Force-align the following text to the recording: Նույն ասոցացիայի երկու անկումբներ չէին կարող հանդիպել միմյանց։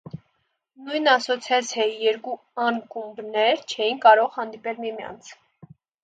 Նույն 0.85 1.09
ասոցացիայի 1.09 1.99
երկու 2.03 2.33
անկումբներ 2.67 3.61
չէին 3.73 3.99
կարող 4.05 4.31
հանդիպել 4.39 4.81
միմյանց։ 4.87 5.31